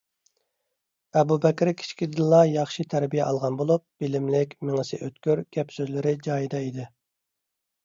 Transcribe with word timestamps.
ئەبۇ 1.19 1.35
بەكرى 1.43 1.73
كىچىكىدىنلا 1.81 2.39
ياخشى 2.53 2.87
تەربىيە 2.95 3.27
ئالغان 3.27 3.61
بولۇپ، 3.61 3.85
بىلىملىك، 4.05 4.57
مېڭىسى 4.71 5.01
ئۆتكۈر، 5.03 5.45
گەپ-سۆزلىرى 5.59 6.17
جايىدا 6.31 6.67
ئىدى. 6.67 6.91